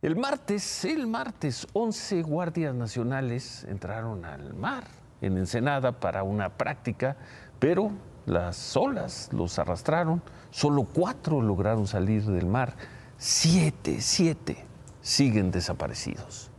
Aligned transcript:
El 0.00 0.14
martes, 0.14 0.84
el 0.84 1.08
martes, 1.08 1.66
11 1.72 2.22
guardias 2.22 2.72
nacionales 2.72 3.64
entraron 3.64 4.24
al 4.24 4.54
mar 4.54 4.84
en 5.20 5.36
Ensenada 5.36 5.90
para 5.90 6.22
una 6.22 6.50
práctica, 6.50 7.16
pero 7.58 7.90
las 8.24 8.76
olas 8.76 9.28
los 9.32 9.58
arrastraron. 9.58 10.22
Solo 10.50 10.84
cuatro 10.84 11.42
lograron 11.42 11.88
salir 11.88 12.22
del 12.26 12.46
mar. 12.46 12.76
Siete, 13.16 14.00
siete 14.00 14.64
siguen 15.00 15.50
desaparecidos. 15.50 16.52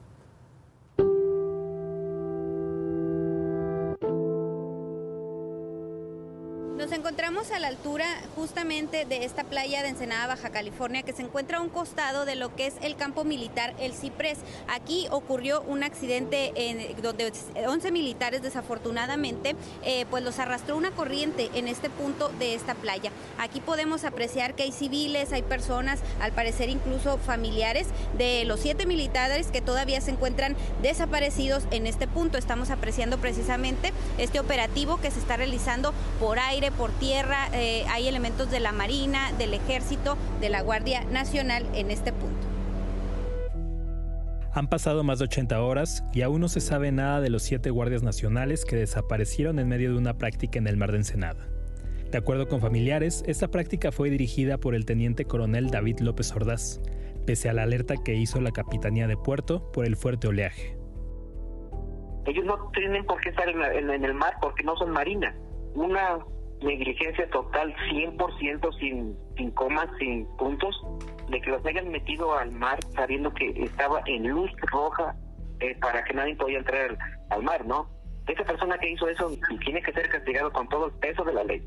Nos 6.79 6.93
encontramos 6.93 7.51
a 7.51 7.59
la 7.59 7.67
altura 7.67 8.05
justamente 8.37 9.03
de 9.03 9.25
esta 9.25 9.43
playa 9.43 9.83
de 9.83 9.89
Ensenada, 9.89 10.27
Baja 10.27 10.49
California, 10.49 11.03
que 11.03 11.11
se 11.11 11.21
encuentra 11.21 11.57
a 11.57 11.61
un 11.61 11.67
costado 11.67 12.23
de 12.23 12.37
lo 12.37 12.55
que 12.55 12.67
es 12.67 12.75
el 12.81 12.95
campo 12.95 13.25
militar 13.25 13.75
El 13.81 13.91
Ciprés. 13.91 14.37
Aquí 14.69 15.05
ocurrió 15.11 15.61
un 15.63 15.83
accidente 15.83 16.53
en, 16.55 17.01
donde 17.01 17.33
11 17.67 17.91
militares 17.91 18.41
desafortunadamente 18.41 19.57
eh, 19.83 20.05
pues 20.09 20.23
los 20.23 20.39
arrastró 20.39 20.77
una 20.77 20.91
corriente 20.91 21.49
en 21.53 21.67
este 21.67 21.89
punto 21.89 22.29
de 22.39 22.55
esta 22.55 22.75
playa. 22.75 23.11
Aquí 23.39 23.59
podemos 23.59 24.05
apreciar 24.05 24.53
que 24.53 24.63
hay 24.63 24.71
civiles, 24.71 25.33
hay 25.33 25.41
personas, 25.41 25.99
al 26.21 26.31
parecer 26.31 26.69
incluso 26.69 27.17
familiares 27.17 27.87
de 28.17 28.45
los 28.45 28.61
siete 28.61 28.85
militares 28.85 29.47
que 29.47 29.59
todavía 29.59 29.99
se 29.99 30.11
encuentran 30.11 30.55
desaparecidos 30.81 31.65
en 31.71 31.87
este 31.87 32.07
punto. 32.07 32.37
Estamos 32.37 32.69
apreciando 32.69 33.17
precisamente 33.17 33.91
este 34.17 34.39
operativo 34.39 34.95
que 35.01 35.11
se 35.11 35.19
está 35.19 35.35
realizando 35.35 35.93
por 36.21 36.39
aire 36.39 36.68
por 36.71 36.91
tierra, 36.91 37.47
eh, 37.53 37.85
hay 37.89 38.07
elementos 38.07 38.49
de 38.51 38.59
la 38.59 38.71
Marina, 38.71 39.31
del 39.37 39.53
Ejército, 39.53 40.17
de 40.41 40.49
la 40.49 40.61
Guardia 40.61 41.03
Nacional 41.05 41.65
en 41.73 41.91
este 41.91 42.11
punto. 42.13 42.47
Han 44.51 44.67
pasado 44.67 45.03
más 45.03 45.19
de 45.19 45.25
80 45.25 45.61
horas 45.61 46.03
y 46.11 46.23
aún 46.23 46.41
no 46.41 46.47
se 46.47 46.59
sabe 46.59 46.91
nada 46.91 47.21
de 47.21 47.29
los 47.29 47.43
siete 47.43 47.69
guardias 47.69 48.01
nacionales 48.01 48.65
que 48.65 48.75
desaparecieron 48.75 49.59
en 49.59 49.67
medio 49.67 49.91
de 49.91 49.97
una 49.97 50.17
práctica 50.17 50.57
en 50.57 50.67
el 50.67 50.75
mar 50.75 50.91
de 50.91 50.97
Ensenada. 50.97 51.47
De 52.11 52.17
acuerdo 52.17 52.47
con 52.47 52.59
familiares, 52.59 53.23
esta 53.27 53.49
práctica 53.49 53.91
fue 53.91 54.09
dirigida 54.09 54.57
por 54.57 54.73
el 54.73 54.85
teniente 54.85 55.25
coronel 55.25 55.69
David 55.69 55.99
López 55.99 56.35
Ordaz, 56.35 56.81
pese 57.27 57.49
a 57.49 57.53
la 57.53 57.63
alerta 57.63 57.95
que 58.03 58.15
hizo 58.15 58.41
la 58.41 58.51
Capitanía 58.51 59.07
de 59.07 59.15
Puerto 59.15 59.71
por 59.71 59.85
el 59.85 59.95
fuerte 59.95 60.27
oleaje. 60.27 60.75
Ellos 62.25 62.45
no 62.45 62.71
tienen 62.73 63.05
por 63.05 63.21
qué 63.21 63.29
estar 63.29 63.47
en, 63.47 63.61
en 63.89 64.03
el 64.03 64.13
mar 64.15 64.33
porque 64.41 64.63
no 64.63 64.75
son 64.77 64.89
marinas. 64.89 65.35
Una 65.75 66.17
negligencia 66.61 67.29
total, 67.29 67.73
100% 67.91 68.79
sin, 68.79 69.17
sin 69.37 69.51
comas, 69.51 69.87
sin 69.97 70.25
puntos, 70.37 70.75
de 71.29 71.41
que 71.41 71.49
los 71.51 71.65
hayan 71.65 71.89
metido 71.89 72.37
al 72.37 72.51
mar 72.51 72.79
sabiendo 72.95 73.33
que 73.33 73.49
estaba 73.63 74.01
en 74.05 74.27
luz 74.27 74.51
roja 74.71 75.15
eh, 75.59 75.75
para 75.79 76.03
que 76.03 76.13
nadie 76.13 76.35
podía 76.35 76.59
entrar 76.59 76.97
al 77.29 77.43
mar, 77.43 77.65
¿no? 77.65 77.89
Esa 78.27 78.43
persona 78.43 78.77
que 78.77 78.91
hizo 78.91 79.07
eso 79.07 79.31
tiene 79.63 79.81
que 79.81 79.91
ser 79.91 80.07
castigado 80.09 80.51
con 80.51 80.67
todo 80.69 80.87
el 80.87 80.91
peso 80.93 81.23
de 81.23 81.33
la 81.33 81.43
ley. 81.43 81.61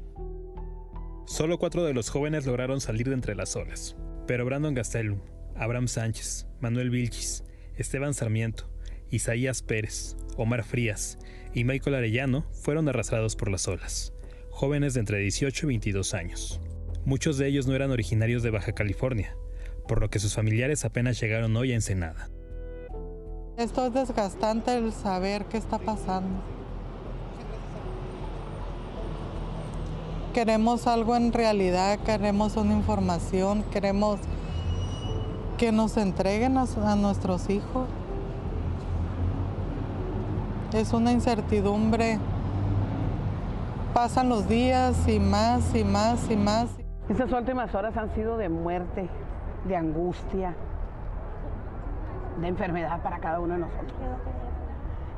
Solo 1.27 1.59
cuatro 1.59 1.85
de 1.85 1.95
los 1.95 2.11
jóvenes 2.11 2.47
lograron 2.47 2.81
salir 2.81 3.09
de 3.09 3.15
entre 3.15 3.35
las 3.35 3.57
olas, 3.57 3.97
pero 4.27 4.45
Brandon 4.45 4.75
Gastelum, 4.75 5.21
Abraham 5.57 5.89
Sánchez, 5.89 6.47
Manuel 6.61 6.91
Vilchis, 6.91 7.45
Esteban 7.77 8.15
Sarmiento, 8.15 8.69
Isaías 9.11 9.63
Pérez, 9.63 10.17
Omar 10.37 10.63
Frías 10.63 11.19
y 11.55 11.65
Michael 11.65 11.97
Arellano 11.97 12.43
fueron 12.53 12.89
arrastrados 12.89 13.37
por 13.37 13.51
las 13.51 13.67
olas 13.69 14.13
jóvenes 14.53 14.95
de 14.95 15.01
entre 15.01 15.19
18 15.19 15.67
y 15.67 15.69
22 15.69 16.15
años. 16.15 16.61
Muchos 17.05 17.37
de 17.37 17.49
ellos 17.49 17.67
no 17.67 17.75
eran 17.75 17.91
originarios 17.91 18.45
de 18.45 18.51
Baja 18.51 18.73
California, 18.73 19.35
por 19.89 20.01
lo 20.01 20.09
que 20.09 20.21
sus 20.21 20.35
familiares 20.35 20.85
apenas 20.85 21.21
llegaron 21.21 21.57
hoy 21.57 21.73
a 21.73 21.75
Ensenada. 21.75 22.31
Esto 23.57 23.87
es 23.87 23.93
desgastante 23.93 24.77
el 24.77 24.93
saber 24.93 25.47
qué 25.47 25.57
está 25.57 25.79
pasando. 25.79 26.41
Queremos 30.33 30.87
algo 30.87 31.17
en 31.17 31.33
realidad, 31.33 31.99
queremos 32.05 32.57
una 32.57 32.73
información, 32.73 33.65
queremos 33.65 34.21
que 35.59 35.73
nos 35.73 35.97
entreguen 35.97 36.57
a, 36.57 36.67
a 36.87 36.97
nuestros 36.97 37.51
hijos. 37.51 37.89
Es 40.73 40.93
una 40.93 41.13
incertidumbre 41.13 42.19
Pasan 43.95 44.31
los 44.31 44.49
días 44.49 45.07
y 45.07 45.21
más 45.21 45.75
y 45.75 45.85
más 45.85 46.31
y 46.31 46.37
más. 46.37 46.79
Estas 47.11 47.31
últimas 47.31 47.75
horas 47.75 47.95
han 47.99 48.09
sido 48.15 48.39
de 48.39 48.49
muerte, 48.49 49.11
de 49.67 49.77
angustia, 49.77 50.55
de 52.41 52.49
enfermedad 52.49 53.03
para 53.03 53.19
cada 53.19 53.39
uno 53.39 53.53
de 53.53 53.61
nosotros. 53.61 53.93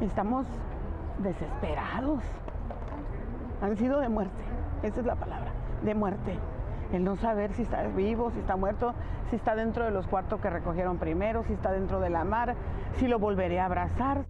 Estamos 0.00 0.46
desesperados. 1.18 2.24
Han 3.62 3.76
sido 3.76 4.00
de 4.00 4.08
muerte, 4.08 4.42
esa 4.82 4.98
es 4.98 5.06
la 5.06 5.14
palabra, 5.14 5.52
de 5.84 5.94
muerte. 5.94 6.36
El 6.92 7.04
no 7.04 7.14
saber 7.14 7.52
si 7.52 7.62
está 7.62 7.84
vivo, 7.84 8.32
si 8.32 8.40
está 8.40 8.56
muerto, 8.56 8.92
si 9.30 9.36
está 9.36 9.54
dentro 9.54 9.84
de 9.84 9.92
los 9.92 10.08
cuartos 10.08 10.40
que 10.40 10.50
recogieron 10.50 10.98
primero, 10.98 11.44
si 11.44 11.52
está 11.52 11.70
dentro 11.70 12.00
de 12.00 12.10
la 12.10 12.24
mar, 12.24 12.56
si 12.96 13.06
lo 13.06 13.20
volveré 13.20 13.60
a 13.60 13.66
abrazar. 13.66 14.26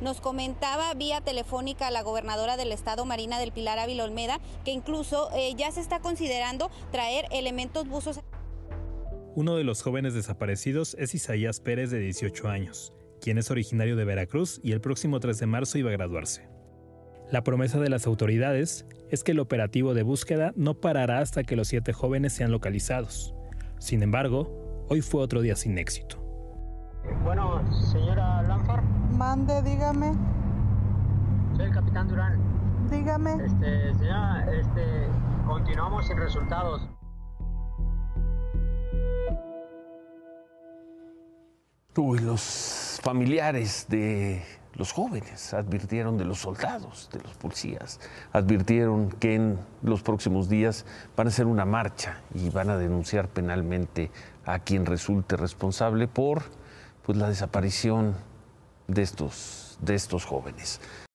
Nos 0.00 0.20
comentaba 0.20 0.94
vía 0.94 1.20
telefónica 1.20 1.90
la 1.90 2.02
gobernadora 2.02 2.56
del 2.56 2.72
estado, 2.72 3.04
Marina 3.04 3.38
del 3.38 3.52
Pilar 3.52 3.78
Ávila 3.78 4.04
Olmeda, 4.04 4.40
que 4.64 4.70
incluso 4.70 5.30
eh, 5.34 5.54
ya 5.56 5.70
se 5.70 5.80
está 5.80 6.00
considerando 6.00 6.70
traer 6.90 7.26
elementos 7.30 7.86
buzos. 7.86 8.20
Uno 9.34 9.56
de 9.56 9.64
los 9.64 9.82
jóvenes 9.82 10.14
desaparecidos 10.14 10.96
es 10.98 11.14
Isaías 11.14 11.60
Pérez, 11.60 11.90
de 11.90 12.00
18 12.00 12.48
años, 12.48 12.92
quien 13.20 13.38
es 13.38 13.50
originario 13.50 13.94
de 13.94 14.04
Veracruz 14.04 14.60
y 14.62 14.72
el 14.72 14.80
próximo 14.80 15.20
3 15.20 15.38
de 15.38 15.46
marzo 15.46 15.78
iba 15.78 15.90
a 15.90 15.92
graduarse. 15.92 16.48
La 17.30 17.44
promesa 17.44 17.78
de 17.78 17.90
las 17.90 18.06
autoridades 18.06 18.86
es 19.10 19.22
que 19.22 19.32
el 19.32 19.38
operativo 19.38 19.94
de 19.94 20.02
búsqueda 20.02 20.52
no 20.56 20.74
parará 20.74 21.20
hasta 21.20 21.44
que 21.44 21.54
los 21.54 21.68
siete 21.68 21.92
jóvenes 21.92 22.32
sean 22.32 22.50
localizados. 22.50 23.34
Sin 23.78 24.02
embargo, 24.02 24.86
hoy 24.88 25.00
fue 25.00 25.22
otro 25.22 25.40
día 25.40 25.54
sin 25.54 25.78
éxito. 25.78 26.16
Bueno, 27.22 27.62
señora 27.92 28.42
Lanfar. 28.42 28.82
Mande, 29.20 29.60
dígame. 29.60 30.14
Soy 31.54 31.66
el 31.66 31.74
capitán 31.74 32.08
Durán. 32.08 32.40
Dígame. 32.90 33.32
Este, 33.44 33.92
señora, 33.96 34.46
este, 34.50 35.08
continuamos 35.46 36.06
sin 36.06 36.16
resultados. 36.16 36.88
Uy, 41.98 42.20
los 42.20 42.98
familiares 43.02 43.84
de 43.90 44.42
los 44.72 44.90
jóvenes 44.92 45.52
advirtieron 45.52 46.16
de 46.16 46.24
los 46.24 46.38
soldados, 46.38 47.10
de 47.12 47.20
los 47.20 47.34
policías, 47.34 48.00
advirtieron 48.32 49.10
que 49.10 49.34
en 49.34 49.58
los 49.82 50.00
próximos 50.00 50.48
días 50.48 50.86
van 51.14 51.26
a 51.26 51.28
hacer 51.28 51.44
una 51.44 51.66
marcha 51.66 52.22
y 52.34 52.48
van 52.48 52.70
a 52.70 52.78
denunciar 52.78 53.28
penalmente 53.28 54.10
a 54.46 54.60
quien 54.60 54.86
resulte 54.86 55.36
responsable 55.36 56.08
por 56.08 56.44
pues, 57.04 57.18
la 57.18 57.28
desaparición 57.28 58.29
de 58.92 59.02
estos, 59.02 59.78
de 59.80 59.94
estos 59.94 60.24
jóvenes. 60.24 60.80